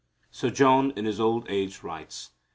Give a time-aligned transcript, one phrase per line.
[0.31, 2.31] So John in his old age writes.